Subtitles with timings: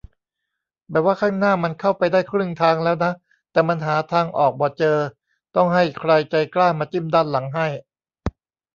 [0.89, 3.11] แบบว่าข้างหน้ามันเข้าไปได้ครึ่งทางแล้วนะ
[3.51, 4.97] แต่มันหาทางออกบ่เจอ
[5.55, 7.67] ต้องให้ใครใจกล้ามาจิ้มด้านหลังให้